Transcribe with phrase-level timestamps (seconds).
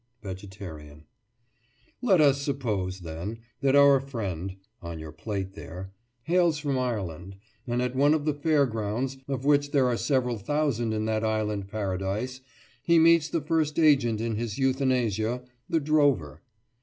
[0.23, 1.05] VEGETARIAN:
[2.01, 5.93] Let us suppose, then, that our friend (on your plate there)
[6.23, 7.35] hails from Ireland,
[7.67, 11.23] and at one of the fair grounds, of which there are several thousand in that
[11.23, 12.41] island paradise,
[12.81, 16.41] he meets the first agent in his euthanasia—the drover.